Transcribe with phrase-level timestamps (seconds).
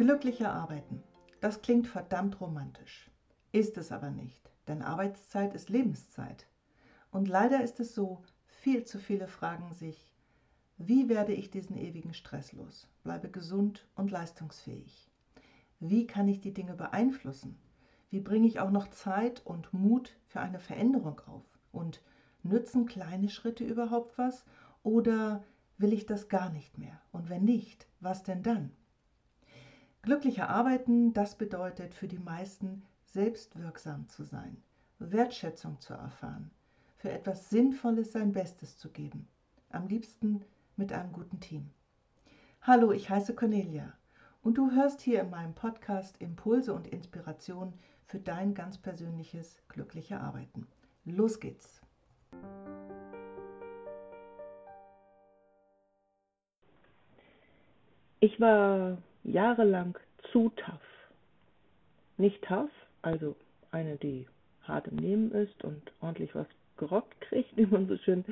[0.00, 1.02] Glücklicher arbeiten.
[1.42, 3.10] Das klingt verdammt romantisch.
[3.52, 6.46] Ist es aber nicht, denn Arbeitszeit ist Lebenszeit.
[7.10, 10.14] Und leider ist es so, viel zu viele fragen sich,
[10.78, 15.10] wie werde ich diesen ewigen Stress los, bleibe gesund und leistungsfähig?
[15.80, 17.58] Wie kann ich die Dinge beeinflussen?
[18.08, 21.44] Wie bringe ich auch noch Zeit und Mut für eine Veränderung auf?
[21.72, 22.00] Und
[22.42, 24.46] nützen kleine Schritte überhaupt was?
[24.82, 25.44] Oder
[25.76, 26.98] will ich das gar nicht mehr?
[27.12, 28.72] Und wenn nicht, was denn dann?
[30.02, 34.56] Glücklicher Arbeiten, das bedeutet für die meisten selbstwirksam zu sein,
[34.98, 36.50] Wertschätzung zu erfahren,
[36.96, 39.28] für etwas Sinnvolles sein Bestes zu geben,
[39.68, 40.42] am liebsten
[40.76, 41.68] mit einem guten Team.
[42.62, 43.92] Hallo, ich heiße Cornelia
[44.42, 47.74] und du hörst hier in meinem Podcast Impulse und Inspiration
[48.06, 50.66] für dein ganz persönliches glückliche Arbeiten.
[51.04, 51.82] Los geht's!
[58.20, 59.98] Ich war jahrelang
[60.32, 60.80] zu tough.
[62.16, 62.70] Nicht tough,
[63.02, 63.36] also
[63.70, 64.26] eine, die
[64.62, 68.24] hart im Nehmen ist und ordentlich was gerockt kriegt, wie man so schön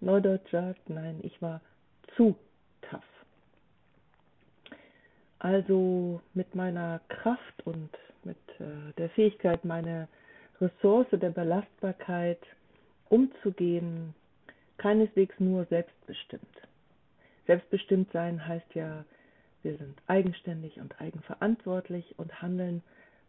[0.00, 0.88] neudeutsch sagt.
[0.88, 1.60] Nein, ich war
[2.16, 2.36] zu
[2.82, 3.02] tough.
[5.38, 7.90] Also mit meiner Kraft und
[8.24, 10.08] mit äh, der Fähigkeit, meine
[10.60, 12.40] Ressource der Belastbarkeit
[13.08, 14.14] umzugehen,
[14.78, 16.42] keineswegs nur selbstbestimmt.
[17.46, 19.04] Selbstbestimmt sein heißt ja
[19.66, 22.84] wir sind eigenständig und eigenverantwortlich und handeln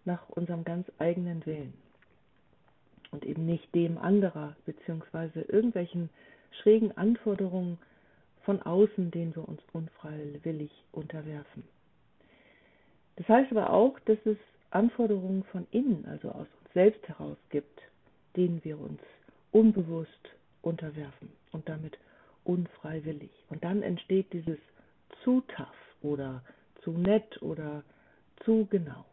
[0.06, 1.74] nach unserem ganz eigenen Willen
[3.10, 6.12] und eben nicht dem anderer beziehungsweise irgendwelchen
[6.62, 7.80] schrägen Anforderungen
[8.44, 11.64] von außen, denen wir uns unfreiwillig unterwerfen.
[13.16, 14.38] Das heißt aber auch, dass es
[14.70, 17.82] Anforderungen von innen, also aus uns selbst heraus gibt,
[18.36, 19.02] denen wir uns
[19.52, 20.30] unbewusst
[20.62, 21.98] unterwerfen und damit
[22.44, 23.32] unfreiwillig.
[23.50, 24.60] Und dann entsteht dieses
[25.24, 26.42] zu tough oder
[26.84, 27.84] zu nett oder
[28.44, 29.06] zu genau.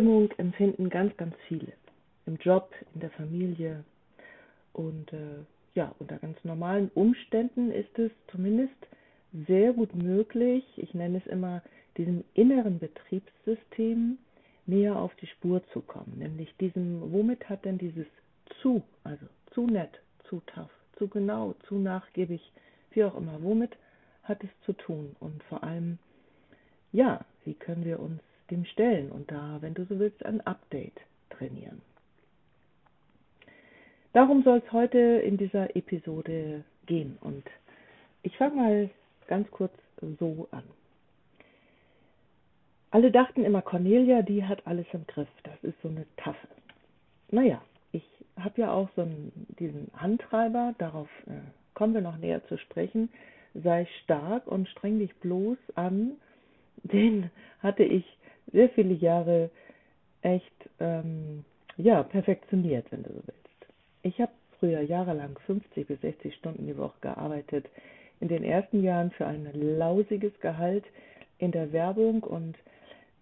[0.00, 1.72] Fremdbestimmung empfinden ganz, ganz viele.
[2.26, 3.84] Im Job, in der Familie
[4.72, 5.44] und äh,
[5.74, 8.74] ja, unter ganz normalen Umständen ist es zumindest
[9.46, 11.62] sehr gut möglich, ich nenne es immer
[11.96, 14.18] diesem inneren Betriebssystem
[14.66, 18.06] näher auf die Spur zu kommen, nämlich diesem, womit hat denn dieses
[18.62, 22.40] zu, also zu nett, zu tough, zu genau, zu nachgiebig,
[22.92, 23.42] wie auch immer.
[23.42, 23.76] Womit
[24.24, 25.14] hat es zu tun?
[25.20, 25.98] Und vor allem,
[26.92, 31.00] ja, wie können wir uns dem stellen und da, wenn du so willst, ein Update
[31.30, 31.80] trainieren.
[34.12, 37.16] Darum soll es heute in dieser Episode gehen.
[37.20, 37.44] Und
[38.22, 38.90] ich fange mal
[39.28, 39.72] ganz kurz
[40.18, 40.64] so an.
[42.90, 45.28] Alle dachten immer, Cornelia, die hat alles im Griff.
[45.44, 46.50] Das ist so eine Tafel.
[47.30, 47.62] Naja,
[47.92, 48.02] ich
[48.36, 51.32] habe ja auch so einen, diesen Handtreiber, darauf äh,
[51.74, 53.08] kommen wir noch näher zu sprechen,
[53.54, 56.12] sei stark und streng dich bloß an,
[56.82, 58.04] den hatte ich
[58.52, 59.50] sehr viele Jahre
[60.22, 61.44] echt ähm,
[61.76, 63.72] ja, perfektioniert, wenn du so willst.
[64.02, 67.66] Ich habe früher jahrelang 50 bis 60 Stunden die Woche gearbeitet.
[68.20, 70.84] In den ersten Jahren für ein lausiges Gehalt
[71.38, 72.56] in der Werbung und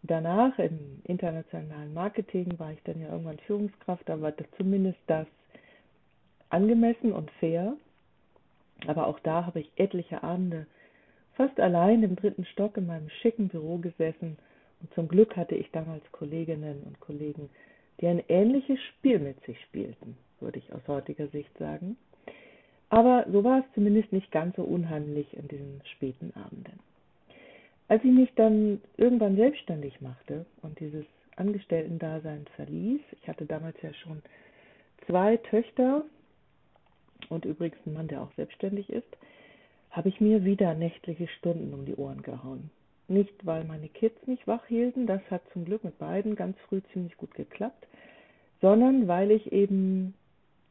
[0.03, 5.27] danach im internationalen Marketing war ich dann ja irgendwann Führungskraft, da war zumindest das
[6.51, 7.75] angemessen und fair.
[8.87, 10.67] Aber auch da habe ich etliche Abende
[11.35, 14.37] fast allein im dritten Stock in meinem schicken Büro gesessen
[14.81, 17.49] und zum Glück hatte ich damals Kolleginnen und Kollegen,
[18.01, 21.97] die ein ähnliches Spiel mit sich spielten, würde ich aus heutiger Sicht sagen.
[22.91, 26.79] Aber so war es zumindest nicht ganz so unheimlich in diesen späten Abenden.
[27.89, 31.05] Als ich mich dann irgendwann selbstständig machte und dieses
[31.37, 34.23] Angestellten-Dasein verließ, ich hatte damals ja schon
[35.07, 36.05] zwei Töchter,
[37.29, 39.17] und übrigens ein Mann, der auch selbstständig ist,
[39.91, 42.71] habe ich mir wieder nächtliche Stunden um die Ohren gehauen.
[43.09, 46.83] Nicht, weil meine Kids mich wach hielten, das hat zum Glück mit beiden ganz früh
[46.93, 47.87] ziemlich gut geklappt,
[48.61, 50.15] sondern weil ich eben,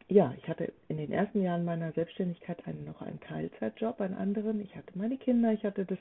[0.07, 4.61] ja, ich hatte in den ersten Jahren meiner Selbstständigkeit einen, noch einen Teilzeitjob, einen anderen,
[4.61, 5.97] ich hatte meine Kinder, ich hatte das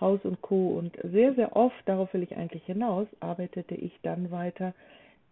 [0.00, 0.76] Haus und Co.
[0.76, 4.74] Und sehr, sehr oft, darauf will ich eigentlich hinaus, arbeitete ich dann weiter,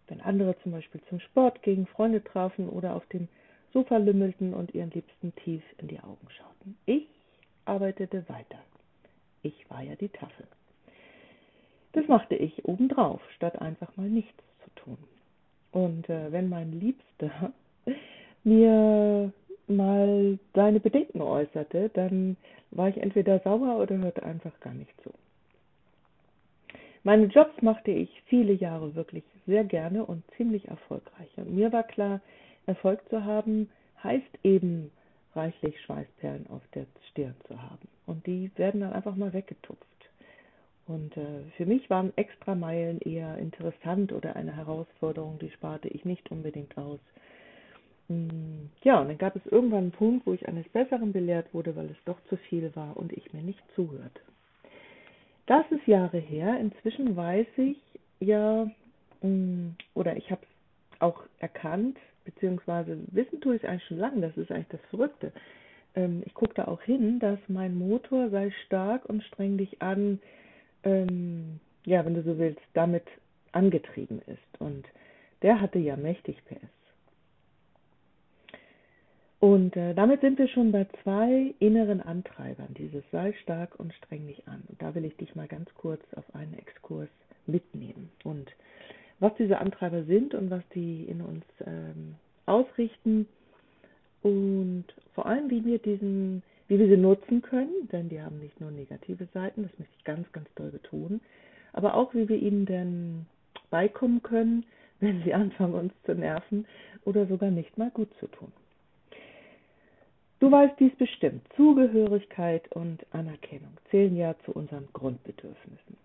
[0.07, 3.27] wenn andere zum Beispiel zum Sport gingen, Freunde trafen oder auf dem
[3.73, 6.77] Sofa lümmelten und ihren Liebsten tief in die Augen schauten.
[6.85, 7.07] Ich
[7.65, 8.59] arbeitete weiter.
[9.43, 10.47] Ich war ja die Tafel.
[11.93, 14.97] Das machte ich obendrauf, statt einfach mal nichts zu tun.
[15.71, 17.53] Und äh, wenn mein Liebster
[18.43, 19.31] mir
[19.67, 22.37] mal seine Bedenken äußerte, dann
[22.71, 25.11] war ich entweder sauer oder hörte einfach gar nicht zu.
[27.03, 31.29] Meine Jobs machte ich viele Jahre wirklich sehr gerne und ziemlich erfolgreich.
[31.37, 32.21] Und mir war klar,
[32.65, 33.69] Erfolg zu haben,
[34.03, 34.91] heißt eben
[35.37, 37.87] reichlich Schweißperlen auf der Stirn zu haben.
[38.05, 39.85] und die werden dann einfach mal weggetupft.
[40.87, 46.31] Und äh, für mich waren Extrameilen eher interessant oder eine Herausforderung, die sparte ich nicht
[46.31, 46.99] unbedingt aus.
[48.07, 51.75] Hm, ja, und dann gab es irgendwann einen Punkt, wo ich eines Besseren belehrt wurde,
[51.75, 54.21] weil es doch zu viel war und ich mir nicht zuhörte.
[55.45, 56.57] Das ist Jahre her.
[56.59, 57.77] Inzwischen weiß ich
[58.19, 58.69] ja,
[59.21, 64.21] hm, oder ich habe es auch erkannt, beziehungsweise wissen tue ich es eigentlich schon lange,
[64.21, 65.31] das ist eigentlich das Verrückte.
[65.95, 70.19] Ähm, ich gucke da auch hin, dass mein Motor sei stark und streng dich an,
[70.83, 73.05] ähm, ja, wenn du so willst, damit
[73.53, 74.61] angetrieben ist.
[74.61, 74.85] Und
[75.41, 76.77] der hatte ja mächtig PS.
[79.39, 84.27] Und äh, damit sind wir schon bei zwei inneren Antreibern, dieses sei stark und streng
[84.27, 84.63] dich an.
[84.67, 87.09] Und da will ich dich mal ganz kurz auf einen Exkurs
[87.45, 88.11] mitnehmen.
[88.23, 88.51] Und
[89.19, 92.15] was diese Antreiber sind und was die in uns ähm,
[92.45, 93.27] ausrichten
[94.21, 98.59] und vor allem, wie wir diesen, wie wir sie nutzen können, denn die haben nicht
[98.59, 101.21] nur negative Seiten, das möchte ich ganz, ganz doll betonen,
[101.73, 103.25] aber auch, wie wir ihnen denn
[103.69, 104.65] beikommen können,
[104.99, 106.65] wenn sie anfangen, uns zu nerven
[107.05, 108.51] oder sogar nicht mal gut zu tun.
[110.39, 111.41] Du weißt dies bestimmt.
[111.55, 115.97] Zugehörigkeit und Anerkennung zählen ja zu unseren Grundbedürfnissen.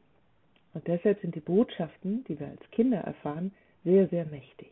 [0.75, 3.53] Und deshalb sind die Botschaften, die wir als Kinder erfahren,
[3.85, 4.71] sehr, sehr mächtig.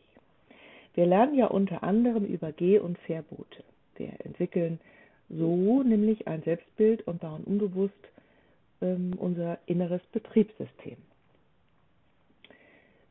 [0.93, 3.63] Wir lernen ja unter anderem über Geh- und Verbote.
[3.95, 4.79] Wir entwickeln
[5.29, 7.93] so nämlich ein Selbstbild und bauen unbewusst
[8.81, 10.97] ähm, unser inneres Betriebssystem.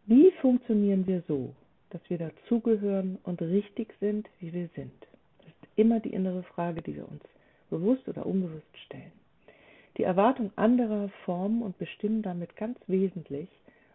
[0.06, 1.54] Wie funktionieren wir so,
[1.90, 4.92] dass wir dazugehören und richtig sind, wie wir sind?
[5.80, 7.22] immer die innere Frage, die wir uns
[7.70, 9.12] bewusst oder unbewusst stellen.
[9.96, 13.48] Die Erwartung anderer formen und bestimmen damit ganz wesentlich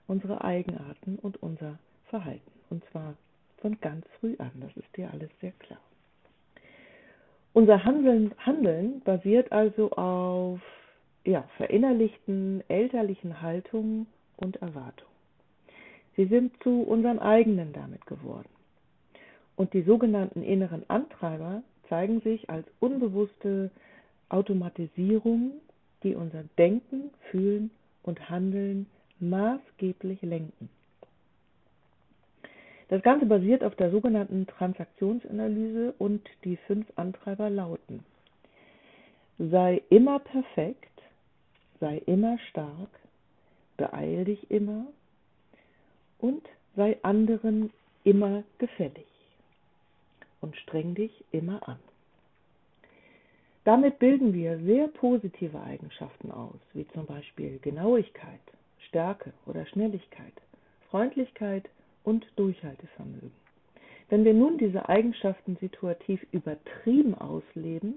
[0.08, 2.52] unsere Eigenarten und unser Verhalten.
[2.70, 3.16] Und zwar
[3.58, 4.52] von ganz früh an.
[4.60, 5.80] Das ist dir alles sehr klar.
[7.54, 10.60] Unser Handeln, Handeln basiert also auf
[11.24, 14.08] ja, verinnerlichten elterlichen Haltungen
[14.38, 15.16] und Erwartungen.
[16.16, 18.50] Sie sind zu unseren eigenen damit geworden.
[19.56, 23.72] Und die sogenannten inneren Antreiber zeigen sich als unbewusste
[24.30, 25.54] Automatisierung,
[26.06, 27.72] die unser Denken, Fühlen
[28.04, 28.86] und Handeln
[29.20, 30.70] maßgeblich lenken.
[32.88, 38.06] Das Ganze basiert auf der sogenannten Transaktionsanalyse und die fünf Antreiber lauten.
[39.40, 41.02] Sei immer perfekt,
[41.80, 42.90] sei immer stark,
[43.76, 44.86] beeil dich immer
[46.20, 47.72] und sei anderen
[48.04, 49.08] immer gefällig
[50.42, 51.80] und streng dich immer an.
[53.66, 58.40] Damit bilden wir sehr positive Eigenschaften aus, wie zum Beispiel Genauigkeit,
[58.88, 60.34] Stärke oder Schnelligkeit,
[60.92, 61.68] Freundlichkeit
[62.04, 63.32] und Durchhaltevermögen.
[64.10, 67.96] Wenn wir nun diese Eigenschaften situativ übertrieben ausleben,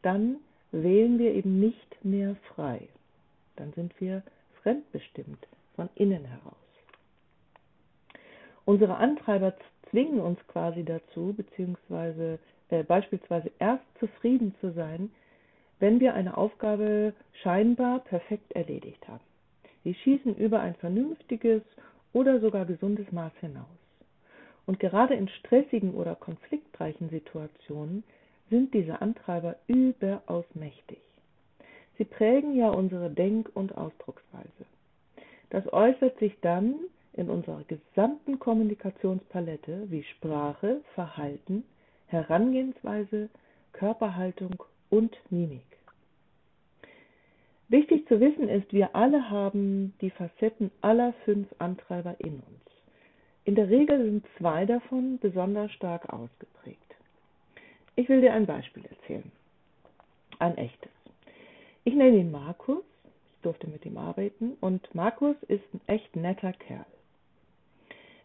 [0.00, 0.36] dann
[0.70, 2.88] wählen wir eben nicht mehr frei.
[3.56, 4.22] Dann sind wir
[4.62, 6.56] fremdbestimmt von innen heraus.
[8.64, 9.52] Unsere Antreiber
[9.90, 12.38] zwingen uns quasi dazu, beziehungsweise
[12.80, 15.10] beispielsweise erst zufrieden zu sein,
[15.78, 19.24] wenn wir eine Aufgabe scheinbar perfekt erledigt haben.
[19.84, 21.62] Sie schießen über ein vernünftiges
[22.12, 23.66] oder sogar gesundes Maß hinaus.
[24.64, 28.04] Und gerade in stressigen oder konfliktreichen Situationen
[28.48, 31.00] sind diese Antreiber überaus mächtig.
[31.98, 34.66] Sie prägen ja unsere Denk- und Ausdrucksweise.
[35.50, 36.76] Das äußert sich dann
[37.12, 41.64] in unserer gesamten Kommunikationspalette wie Sprache, Verhalten,
[42.12, 43.30] Herangehensweise,
[43.72, 45.62] Körperhaltung und Mimik.
[47.68, 52.62] Wichtig zu wissen ist, wir alle haben die Facetten aller fünf Antreiber in uns.
[53.44, 56.78] In der Regel sind zwei davon besonders stark ausgeprägt.
[57.96, 59.32] Ich will dir ein Beispiel erzählen.
[60.38, 60.92] Ein echtes.
[61.84, 62.84] Ich nenne ihn Markus.
[63.36, 66.86] Ich durfte mit ihm arbeiten und Markus ist ein echt netter Kerl.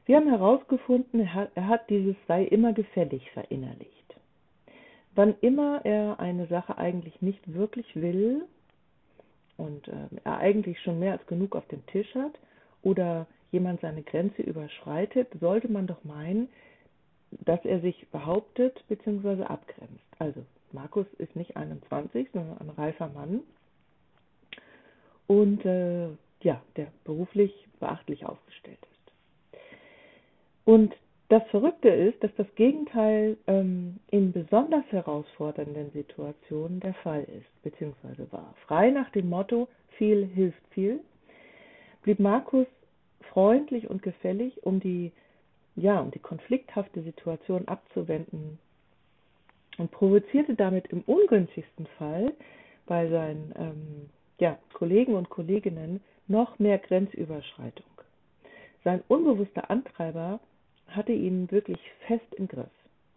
[0.07, 1.19] Wir haben herausgefunden,
[1.53, 4.15] er hat dieses sei immer gefällig verinnerlicht.
[5.15, 8.45] Wann immer er eine Sache eigentlich nicht wirklich will
[9.57, 12.39] und äh, er eigentlich schon mehr als genug auf dem Tisch hat
[12.83, 16.47] oder jemand seine Grenze überschreitet, sollte man doch meinen,
[17.31, 19.43] dass er sich behauptet bzw.
[19.43, 20.05] abgrenzt.
[20.19, 23.41] Also Markus ist nicht 21, sondern ein reifer Mann
[25.27, 26.07] und äh,
[26.43, 28.86] ja, der beruflich beachtlich aufgestellt.
[30.67, 30.93] Und
[31.29, 38.29] das Verrückte ist, dass das Gegenteil ähm, in besonders herausfordernden Situationen der Fall ist, beziehungsweise
[38.33, 38.53] war.
[38.65, 40.99] Frei nach dem Motto, viel hilft viel,
[42.03, 42.67] blieb Markus
[43.31, 45.13] freundlich und gefällig, um die,
[45.77, 48.59] ja, um die konflikthafte Situation abzuwenden
[49.77, 52.33] und provozierte damit im ungünstigsten Fall
[52.87, 57.85] bei seinen ähm, ja, Kollegen und Kolleginnen noch mehr Grenzüberschreitung.
[58.83, 60.41] Sein unbewusster Antreiber
[60.87, 62.69] hatte ihn wirklich fest im Griff.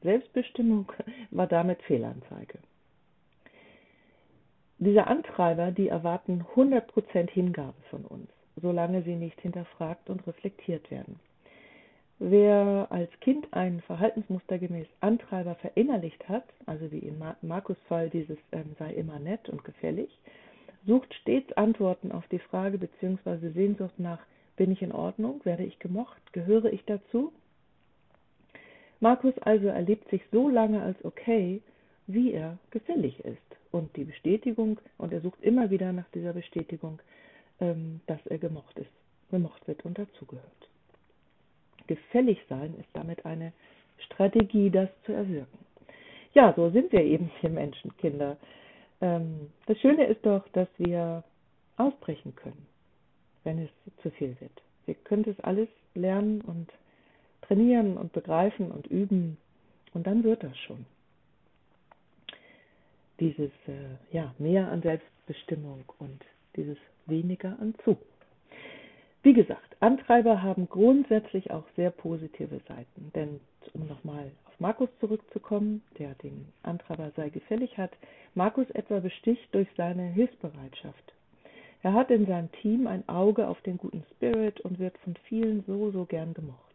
[0.03, 0.93] Selbstbestimmung
[1.31, 2.59] war damit Fehlanzeige.
[4.79, 11.21] Diese Antreiber, die erwarten 100% Hingabe von uns, solange sie nicht hinterfragt und reflektiert werden.
[12.19, 18.39] Wer als Kind ein Verhaltensmuster gemäß Antreiber verinnerlicht hat, also wie in Markus Fall dieses
[18.53, 20.11] ähm, sei immer nett und gefällig,
[20.87, 23.51] sucht stets Antworten auf die Frage bzw.
[23.51, 24.21] Sehnsucht nach
[24.57, 27.33] bin ich in Ordnung, werde ich gemocht, gehöre ich dazu?
[29.01, 31.63] Markus also erlebt sich so lange als okay,
[32.07, 33.39] wie er gefällig ist
[33.71, 37.01] und die Bestätigung und er sucht immer wieder nach dieser Bestätigung,
[37.61, 38.91] ähm, dass er gemocht ist,
[39.31, 40.69] gemocht wird und dazugehört.
[41.87, 43.53] Gefällig sein ist damit eine
[43.99, 45.59] Strategie, das zu erwirken.
[46.35, 48.37] Ja, so sind wir eben hier Menschenkinder.
[49.01, 51.25] Ähm, das Schöne ist doch, dass wir
[51.77, 52.67] ausbrechen können,
[53.45, 53.71] wenn es
[54.03, 54.63] zu viel wird.
[54.87, 56.69] Wir können das alles lernen und
[57.43, 59.37] trainieren und begreifen und üben
[59.95, 60.87] und dann wird das schon.
[63.19, 66.25] Dieses äh, ja, mehr an Selbstbestimmung und
[66.57, 67.97] dieses weniger an zu.
[69.23, 73.41] Wie gesagt, Antreiber haben grundsätzlich auch sehr positive Seiten, denn
[73.75, 77.91] um nochmal auf Markus zurückzukommen, der den Antreiber sei gefällig hat,
[78.35, 81.13] Markus etwa besticht durch seine Hilfsbereitschaft.
[81.83, 85.65] Er hat in seinem Team ein Auge auf den guten Spirit und wird von vielen
[85.67, 86.70] so, so gern gemocht.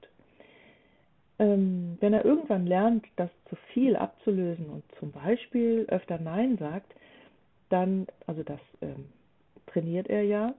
[1.37, 6.93] Ähm, wenn er irgendwann lernt, das zu viel abzulösen und zum Beispiel öfter Nein sagt,
[7.69, 9.05] dann, also das ähm,
[9.67, 10.53] trainiert er ja,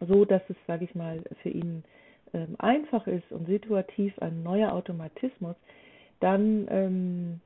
[0.00, 1.84] so dass es, sage ich mal, für ihn
[2.32, 5.56] ähm, einfach ist und situativ ein neuer Automatismus,
[6.20, 7.40] dann ähm,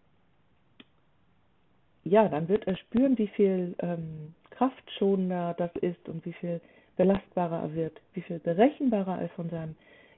[2.05, 6.61] ja, dann wird er spüren, wie viel ähm, kraftschonender das ist und wie viel
[6.97, 9.75] belastbarer er wird, wie viel berechenbarer er von seinem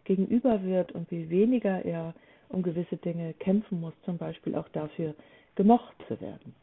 [0.08, 2.14] Gegenüber wird und wie weniger er
[2.48, 5.14] um gewisse Dinge kämpfen muss, zum Beispiel auch dafür
[5.54, 6.54] gemocht zu werden.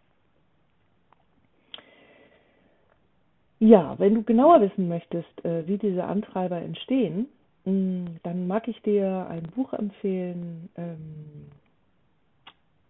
[3.59, 7.27] Ja, wenn du genauer wissen möchtest, äh, wie diese Antreiber entstehen,
[7.65, 11.51] mm, dann mag ich dir ein Buch empfehlen ähm,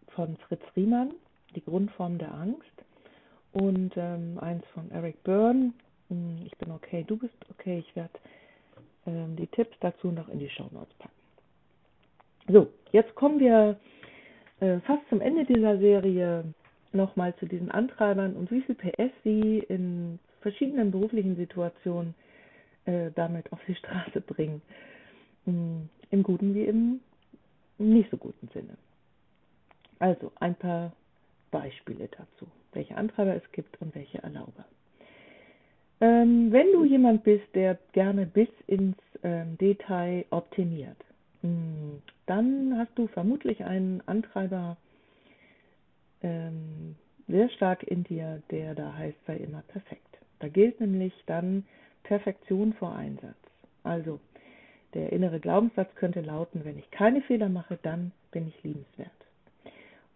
[0.08, 1.12] von Fritz Riemann,
[1.56, 2.76] Die Grundform der Angst,
[3.52, 5.74] und ähm, eins von Eric Byrne,
[6.10, 7.80] mm, Ich bin okay, du bist okay.
[7.86, 8.18] Ich werde
[9.06, 11.14] die Tipps dazu noch in die Show Notes packen.
[12.48, 13.80] So, jetzt kommen wir
[14.60, 16.44] äh, fast zum Ende dieser Serie
[16.92, 22.16] nochmal zu diesen Antreibern und wie viel PS sie in verschiedenen beruflichen Situationen
[22.86, 24.62] äh, damit auf die Straße bringen.
[25.46, 27.02] Mm, Im guten wie im
[27.78, 28.78] nicht so guten Sinne.
[30.00, 30.94] Also ein paar
[31.52, 34.66] Beispiele dazu, welche Antreiber es gibt und welche Erlauber.
[36.02, 40.98] Ähm, wenn du jemand bist, der gerne bis ins ähm, Detail optimiert,
[41.42, 44.78] mh, hm, dann hast du vermutlich einen Antreiber
[46.22, 46.96] ähm,
[47.28, 50.02] sehr stark in dir, der da heißt, sei immer perfekt.
[50.40, 51.66] Da gilt nämlich dann
[52.04, 53.38] Perfektion vor Einsatz.
[53.84, 54.20] Also
[54.94, 59.25] der innere Glaubenssatz könnte lauten, wenn ich keine Fehler mache, dann bin ich liebenswert.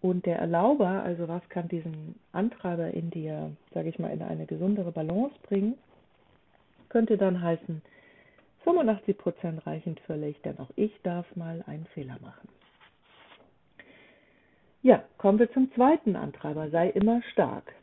[0.01, 4.45] Und der Erlauber, also was kann diesen Antreiber in dir, sage ich mal, in eine
[4.45, 5.77] gesundere Balance bringen,
[6.87, 7.81] könnte dann heißen,
[8.65, 12.49] 85% reichen völlig, denn auch ich darf mal einen Fehler machen.
[14.81, 17.73] Ja, kommen wir zum zweiten Antreiber, sei immer stark.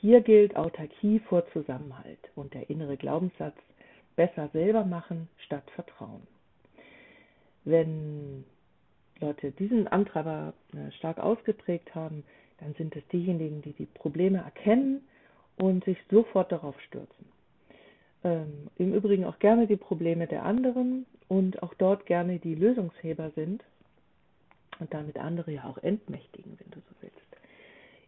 [0.00, 3.56] Hier gilt Autarkie vor Zusammenhalt und der innere Glaubenssatz,
[4.14, 6.26] besser selber machen statt vertrauen.
[7.64, 8.44] Wenn
[9.20, 12.24] Leute diesen Antreiber äh, stark ausgeprägt haben,
[12.58, 15.02] dann sind es diejenigen, die die Probleme erkennen
[15.56, 17.26] und sich sofort darauf stürzen.
[18.24, 23.30] Ähm, Im Übrigen auch gerne die Probleme der anderen und auch dort gerne die Lösungsheber
[23.30, 23.64] sind
[24.78, 27.16] und damit andere ja auch entmächtigen, wenn du so willst.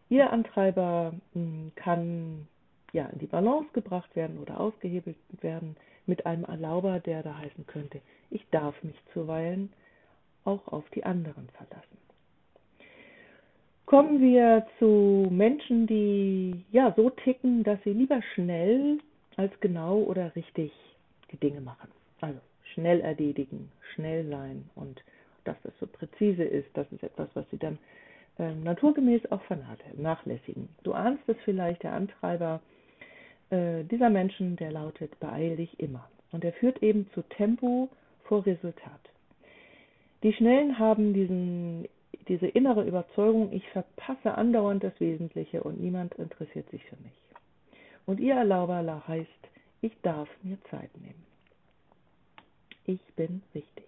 [0.09, 2.47] Ihr Antreiber mh, hm, kann
[2.93, 7.65] ja in die Balance gebracht werden oder ausgehebelt werden mit einem Erlauber, der da heißen
[7.67, 9.73] könnte, ich darf mich zuweilen
[10.45, 11.97] auch auf die anderen verlassen.
[13.85, 18.97] Kommen wir zu Menschen, die ja so ticken, dass sie lieber schnell
[19.37, 20.71] als genau oder richtig
[21.31, 21.89] die Dinge machen.
[22.19, 22.39] Also
[22.73, 25.03] schnell erledigen, schnell sein und
[25.43, 27.77] dass das so präzise ist, das ist etwas, was sie dann
[28.39, 30.69] äh, naturgemäß auch vernachlässigen.
[30.83, 32.61] Du ahnst es vielleicht, der Antreiber
[33.51, 36.09] äh, dieser Menschen, der lautet, beeil dich immer.
[36.31, 37.89] Und er führt eben zu Tempo
[38.23, 38.99] vor Resultat.
[40.25, 41.87] Die Schnellen haben diesen,
[42.27, 47.13] diese innere Überzeugung, ich verpasse andauernd das Wesentliche und niemand interessiert sich für mich.
[48.07, 49.29] Und ihr Erlauber heißt,
[49.81, 51.23] ich darf mir Zeit nehmen.
[52.87, 53.85] Ich bin wichtig.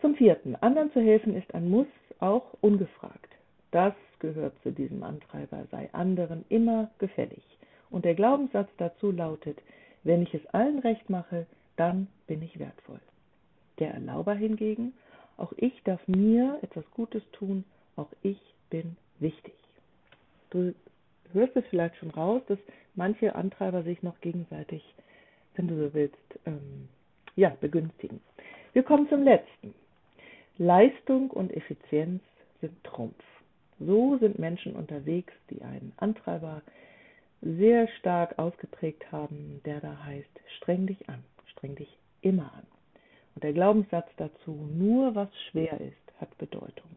[0.00, 1.86] Zum vierten, anderen zu helfen ist ein Muss,
[2.18, 3.36] auch ungefragt.
[3.70, 7.44] Das gehört zu diesem Antreiber, sei anderen immer gefällig.
[7.88, 9.62] Und der Glaubenssatz dazu lautet,
[10.02, 11.46] wenn ich es allen recht mache,
[11.76, 12.98] dann bin ich wertvoll.
[13.78, 14.94] Der Erlauber hingegen,
[15.36, 17.64] auch ich darf mir etwas Gutes tun,
[17.96, 18.40] auch ich
[18.70, 19.54] bin wichtig.
[20.50, 20.74] Du
[21.32, 22.58] hörst es vielleicht schon raus, dass
[22.94, 24.82] manche Antreiber sich noch gegenseitig,
[25.54, 26.16] wenn du so willst,
[26.46, 26.88] ähm,
[27.34, 28.20] ja, begünstigen.
[28.72, 29.74] Wir kommen zum letzten.
[30.58, 32.22] Leistung und Effizienz
[32.60, 33.22] sind Trumpf.
[33.78, 36.62] So sind Menschen unterwegs, die einen Antreiber
[37.42, 42.66] sehr stark ausgeprägt haben, der da heißt, streng dich an, streng dich immer an.
[43.36, 46.96] Und der Glaubenssatz dazu, nur was schwer ist, hat Bedeutung.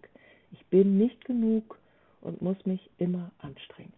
[0.54, 1.78] Ich bin nicht genug
[2.22, 3.92] und muss mich immer anstrengen.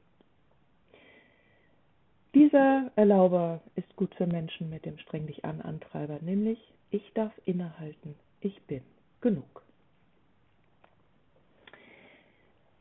[2.34, 6.58] Dieser Erlauber ist gut für Menschen mit dem streng dich an Antreiber, nämlich
[6.90, 8.82] ich darf innehalten, ich bin
[9.22, 9.62] genug.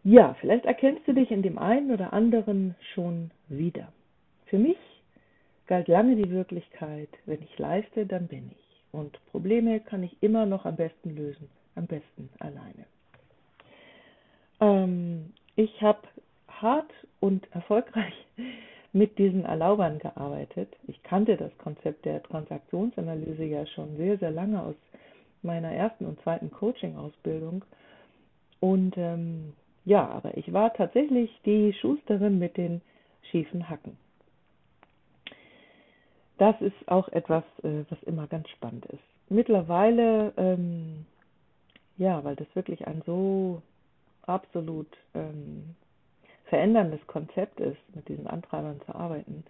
[0.04, 3.92] Ja, vielleicht erkennst du dich in dem einen oder anderen schon wieder.
[4.46, 4.78] Für mich
[5.66, 8.69] galt lange die Wirklichkeit, wenn ich leiste, dann bin ich.
[8.92, 12.86] Und Probleme kann ich immer noch am besten lösen, am besten alleine.
[14.60, 16.00] Ähm, ich habe
[16.48, 18.14] hart und erfolgreich
[18.92, 20.74] mit diesen Erlaubern gearbeitet.
[20.86, 24.74] Ich kannte das Konzept der Transaktionsanalyse ja schon sehr, sehr lange aus
[25.42, 27.64] meiner ersten und zweiten Coaching-Ausbildung.
[28.58, 29.54] Und ähm,
[29.84, 32.82] ja, aber ich war tatsächlich die Schusterin mit den
[33.30, 33.96] schiefen Hacken.
[36.40, 39.02] Das ist auch etwas, äh, was immer ganz spannend ist.
[39.28, 41.04] Mittlerweile, ähm,
[41.98, 43.60] ja, weil das wirklich ein so
[44.22, 45.74] absolut ähm,
[46.46, 49.44] veränderndes Konzept ist, mit diesen Antreibern zu arbeiten,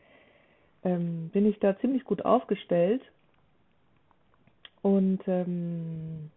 [0.83, 3.03] ähm, bin ich da ziemlich gut aufgestellt.
[4.83, 6.33] Und ähm,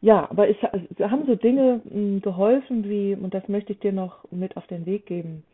[0.00, 3.80] ja, aber es, es haben so Dinge mh, hm, geholfen, wie, und das möchte ich
[3.80, 5.44] dir noch mit auf den Weg geben.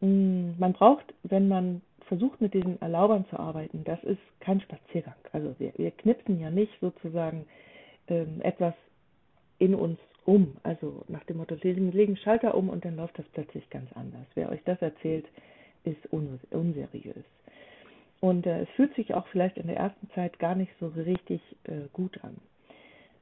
[0.00, 4.60] Mh, hm, man braucht, wenn man versucht, mit diesen Erlaubern zu arbeiten, das ist kein
[4.60, 5.14] Spaziergang.
[5.32, 7.46] Also wir, wir knipsen ja nicht sozusagen
[8.08, 8.74] ähm, etwas
[9.60, 10.56] in uns um.
[10.64, 14.26] Also nach dem Motto, wir legen Schalter um und dann läuft das plötzlich ganz anders.
[14.34, 15.24] Wer euch das erzählt,
[15.84, 17.24] ist unseriös.
[18.18, 21.40] Und äh, es fühlt sich auch vielleicht in der ersten Zeit gar nicht so richtig
[21.62, 22.36] äh, gut an.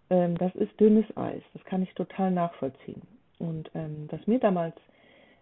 [0.09, 3.03] Ähm, das ist dünnes Eis, das kann ich total nachvollziehen.
[3.38, 4.77] Und ähm, was mir damals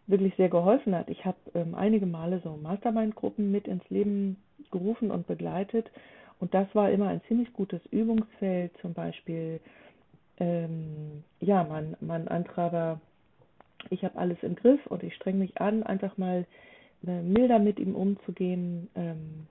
[0.06, 4.36] wirklich sehr geholfen hat, ich habe ähm, einige Male so Mastermind-Gruppen mit ins Leben
[4.70, 5.90] gerufen und begleitet.
[6.38, 9.60] Und das war immer ein ziemlich gutes Übungsfeld, zum Beispiel
[10.38, 13.00] ähm, ja, mein, mein Antreiber,
[13.90, 16.46] ich habe alles im Griff und ich streng mich an, einfach mal
[17.06, 19.46] äh, milder mit ihm umzugehen, ähm,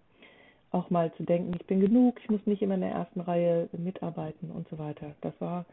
[0.72, 3.70] auch mal zu denken, ich bin genug, ich muss nicht immer in der ersten Reihe
[3.72, 5.16] mitarbeiten und so weiter.
[5.22, 5.66] Das war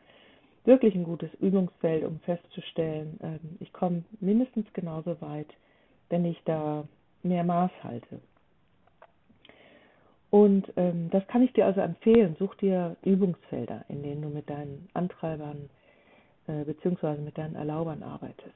[0.65, 5.49] wirklich ein gutes Übungsfeld, um festzustellen, ähm, ich komme mindestens genauso weit,
[6.09, 6.87] wenn ich da
[7.23, 8.21] mehr Maß halte.
[10.31, 12.37] Und ähm, das kann ich dir also empfehlen.
[12.39, 15.69] Such dir Übungsfelder, in denen du mit deinen Antreibern
[16.47, 17.21] äh, bzw.
[17.21, 18.51] mit deinen Erlaubern arbeitest.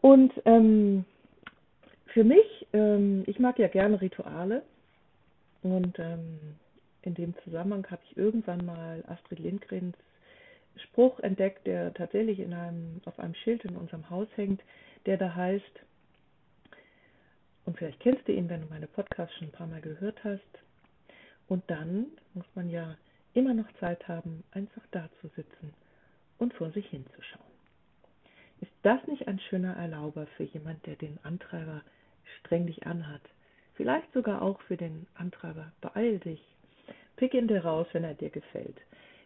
[0.00, 1.04] Und ähm,
[2.06, 4.62] für mich, ähm, ich mag ja gerne Rituale
[5.62, 6.38] und ähm,
[7.02, 9.96] in dem Zusammenhang habe ich irgendwann mal Astrid Lindgrens
[10.82, 14.62] Spruch entdeckt, der tatsächlich in einem, auf einem Schild in unserem Haus hängt,
[15.06, 15.80] der da heißt,
[17.64, 20.42] und vielleicht kennst du ihn, wenn du meine Podcasts schon ein paar Mal gehört hast.
[21.46, 22.96] Und dann muss man ja
[23.34, 25.72] immer noch Zeit haben, einfach da zu sitzen
[26.38, 27.44] und vor sich hinzuschauen.
[28.60, 31.82] Ist das nicht ein schöner Erlauber für jemand, der den Antreiber
[32.40, 33.22] streng dich anhat?
[33.74, 36.42] Vielleicht sogar auch für den Antreiber beeil dich.
[37.16, 38.76] Pick ihn dir raus, wenn er dir gefällt.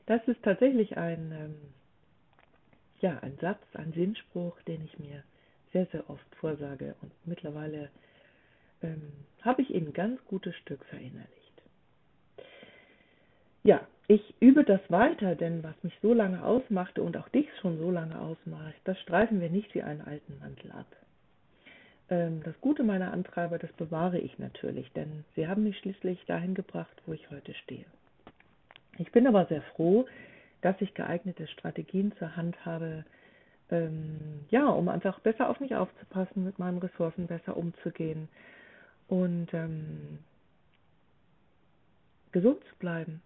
[0.07, 1.55] Das ist tatsächlich ein, ähm,
[3.01, 5.23] ja, ein Satz, ein Sinnspruch, den ich mir
[5.73, 7.91] sehr, sehr oft vorsage und mittlerweile
[8.83, 9.13] ähm,
[9.43, 11.31] habe ich ein ganz gutes Stück verinnerlicht.
[13.63, 17.79] Ja, ich übe das weiter, denn was mich so lange ausmachte und auch dich schon
[17.79, 20.87] so lange ausmacht, das streifen wir nicht wie einen alten Mantel ab.
[22.11, 26.55] Ähm, das Gute meiner Antreiber, das bewahre ich natürlich, denn sie haben mich schließlich dahin
[26.55, 27.87] gebracht, wo ich heute stehe.
[28.99, 30.07] Ich bin aber sehr froh,
[30.61, 33.05] dass ich geeignete Strategien zur Hand habe,
[33.71, 38.29] ähm, ja, um einfach besser auf mich aufzupassen, mit meinen Ressourcen besser umzugehen
[39.09, 40.19] und ähm,
[42.33, 43.23] gesund zu bleiben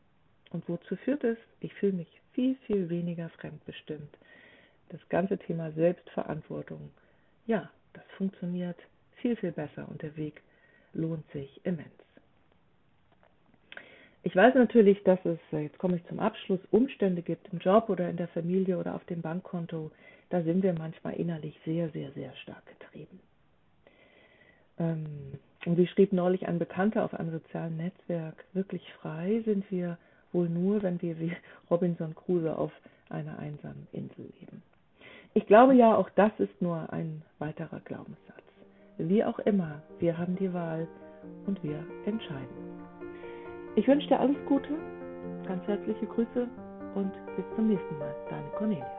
[0.51, 1.39] Und wozu führt es?
[1.61, 4.17] Ich fühle mich viel, viel weniger fremdbestimmt.
[4.91, 6.91] Das ganze Thema Selbstverantwortung,
[7.47, 8.79] ja, das funktioniert
[9.17, 10.43] viel, viel besser und der Weg
[10.93, 12.08] lohnt sich immens.
[14.29, 18.11] Ich weiß natürlich, dass es, jetzt komme ich zum Abschluss, Umstände gibt im Job oder
[18.11, 19.91] in der Familie oder auf dem Bankkonto.
[20.29, 23.21] Da sind wir manchmal innerlich sehr, sehr, sehr stark getrieben.
[24.79, 25.07] Ähm,
[25.65, 29.97] und wie schrieb neulich ein Bekannter auf einem sozialen Netzwerk, wirklich frei sind wir
[30.35, 31.33] wohl nur, wenn wir wie
[31.71, 32.73] Robinson Crusoe auf
[33.09, 34.63] einer einsamen Insel leben.
[35.33, 38.45] Ich glaube ja, auch das ist nur ein weiterer Glaubenssatz.
[38.99, 40.87] Wie auch immer, wir haben die Wahl
[41.47, 42.68] und wir entscheiden.
[43.79, 44.71] Ich wünsche dir alles Gute,
[45.47, 46.49] ganz herzliche Grüße
[46.97, 48.13] und bis zum nächsten Mal.
[48.29, 48.98] Deine Cornelia.